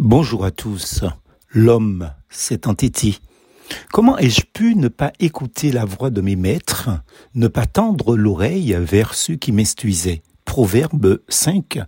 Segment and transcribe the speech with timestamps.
[0.00, 1.02] Bonjour à tous.
[1.50, 3.18] L'homme s'est entêté.
[3.90, 6.90] Comment ai-je pu ne pas écouter la voix de mes maîtres,
[7.34, 10.22] ne pas tendre l'oreille vers ceux qui m'instruisaient?
[10.44, 11.80] Proverbe 5,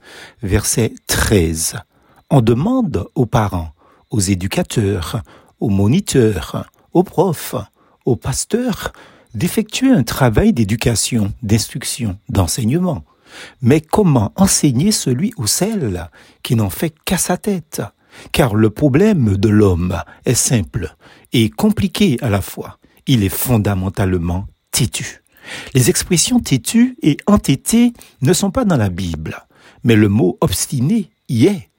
[0.42, 1.76] verset 13.
[2.30, 3.74] On demande aux parents,
[4.10, 5.22] aux éducateurs,
[5.60, 7.54] aux moniteurs, aux profs,
[8.06, 8.92] aux pasteurs
[9.34, 13.04] d'effectuer un travail d'éducation, d'instruction, d'enseignement.
[13.62, 16.10] Mais comment enseigner celui ou celle
[16.42, 17.82] qui n'en fait qu'à sa tête?
[18.32, 20.94] Car le problème de l'homme est simple
[21.32, 22.78] et compliqué à la fois.
[23.06, 25.22] Il est fondamentalement têtu.
[25.74, 27.92] Les expressions têtu et entêté
[28.22, 29.36] ne sont pas dans la Bible,
[29.84, 31.70] mais le mot obstiné y est.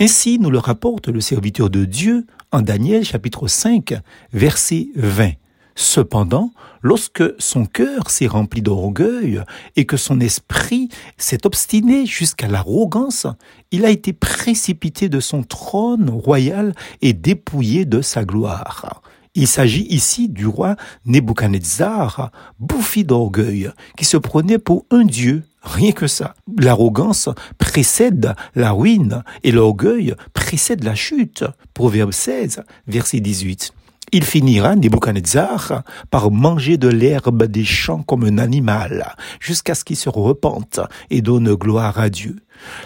[0.00, 3.94] Ainsi nous le rapporte le serviteur de Dieu en Daniel chapitre 5
[4.32, 5.32] verset 20.
[5.74, 9.42] Cependant, lorsque son cœur s'est rempli d'orgueil
[9.76, 13.26] et que son esprit s'est obstiné jusqu'à l'arrogance,
[13.70, 19.02] il a été précipité de son trône royal et dépouillé de sa gloire.
[19.34, 25.92] Il s'agit ici du roi Nebuchadnezzar, bouffi d'orgueil, qui se prenait pour un dieu Rien
[25.92, 26.34] que ça.
[26.58, 31.44] L'arrogance précède la ruine et l'orgueil précède la chute.
[31.72, 33.72] Proverbe 16, verset 18.
[34.14, 39.96] Il finira, Nebuchadnezzar, par manger de l'herbe des champs comme un animal, jusqu'à ce qu'il
[39.96, 42.36] se repente et donne gloire à Dieu.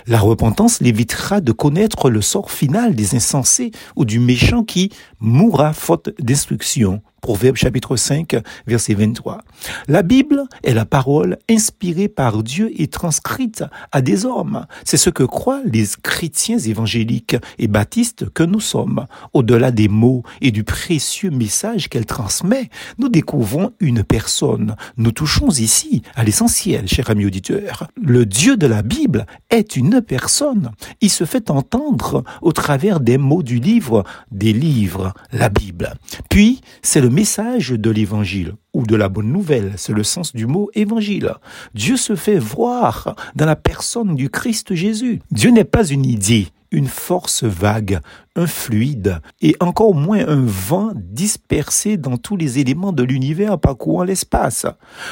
[0.06, 5.72] La repentance l'évitera de connaître le sort final des insensés ou du méchant qui mourra
[5.72, 7.02] faute d'instruction.
[7.26, 8.36] Proverbe chapitre 5,
[8.68, 9.40] verset 23.
[9.88, 14.64] La Bible est la parole inspirée par Dieu et transcrite à des hommes.
[14.84, 19.06] C'est ce que croient les chrétiens évangéliques et baptistes que nous sommes.
[19.32, 24.76] Au-delà des mots et du précieux message qu'elle transmet, nous découvrons une personne.
[24.96, 27.88] Nous touchons ici à l'essentiel, cher ami auditeur.
[28.00, 29.26] Le Dieu de la Bible
[29.56, 30.70] est une personne.
[31.00, 35.94] Il se fait entendre au travers des mots du livre, des livres, la Bible.
[36.28, 40.46] Puis, c'est le message de l'évangile ou de la bonne nouvelle, c'est le sens du
[40.46, 41.32] mot évangile.
[41.74, 45.22] Dieu se fait voir dans la personne du Christ Jésus.
[45.30, 48.00] Dieu n'est pas une idée, une force vague,
[48.36, 54.04] un fluide, et encore moins un vent dispersé dans tous les éléments de l'univers parcourant
[54.04, 54.66] l'espace.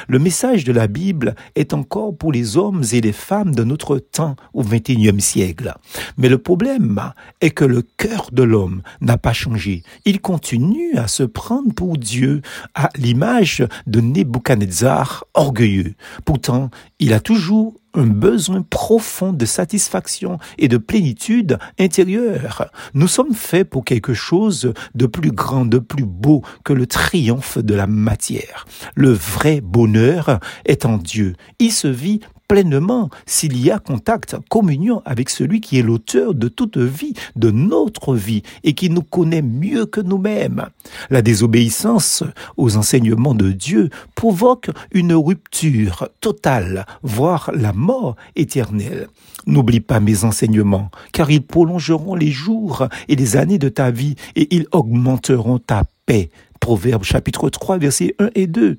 [0.08, 3.98] Le message de la Bible est encore pour les hommes et les femmes de notre
[3.98, 5.74] temps au XXIe siècle.
[6.16, 9.82] Mais le problème est que le cœur de l'homme n'a pas changé.
[10.04, 12.42] Il continue à se prendre pour Dieu
[12.74, 15.94] à l'image de Nebuchadnezzar orgueilleux.
[16.24, 22.70] Pourtant, il a toujours un besoin profond de satisfaction et de plénitude intérieure.
[22.92, 27.58] Nous sommes faits pour quelque chose de plus grand, de plus beau que le triomphe
[27.58, 28.66] de la matière.
[28.97, 31.36] Le vrai bonheur est en Dieu.
[31.60, 32.19] Il se vit
[32.49, 37.50] pleinement s'il y a contact, communion avec celui qui est l'auteur de toute vie, de
[37.50, 40.66] notre vie, et qui nous connaît mieux que nous-mêmes.
[41.10, 42.22] La désobéissance
[42.56, 49.09] aux enseignements de Dieu provoque une rupture totale, voire la mort éternelle.
[49.47, 54.15] N'oublie pas mes enseignements, car ils prolongeront les jours et les années de ta vie,
[54.37, 56.31] et ils augmenteront ta paix.
[56.64, 58.78] Proverbe chapitre 3 versets 1 et 2.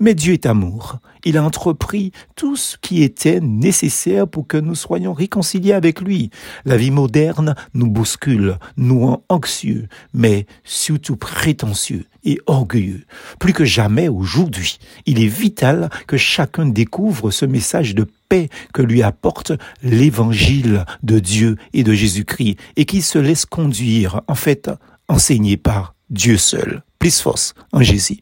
[0.00, 1.00] Mais Dieu est amour.
[1.22, 6.30] Il a entrepris tout ce qui était nécessaire pour que nous soyons réconciliés avec lui.
[6.64, 13.04] La vie moderne nous bouscule, nous rend anxieux, mais surtout prétentieux et orgueilleux.
[13.38, 18.80] Plus que jamais aujourd'hui, il est vital que chacun découvre ce message de paix que
[18.80, 19.52] lui apporte
[19.82, 24.70] l'évangile de Dieu et de Jésus-Christ et qu'il se laisse conduire, en fait,
[25.06, 26.82] enseigné par Dieu seul.
[26.98, 28.18] Plus force en Jésus.